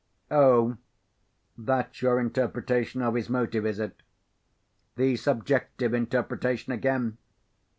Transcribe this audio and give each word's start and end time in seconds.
"Oh! 0.31 0.77
That's 1.55 2.01
your 2.01 2.19
interpretation 2.19 3.03
of 3.03 3.13
his 3.13 3.29
motive, 3.29 3.67
is 3.67 3.77
it? 3.79 4.01
The 4.95 5.15
Subjective 5.15 5.93
interpretation 5.93 6.73
again! 6.73 7.19